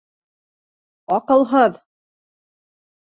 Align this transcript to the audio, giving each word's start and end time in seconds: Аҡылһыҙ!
Аҡылһыҙ! 1.17 1.79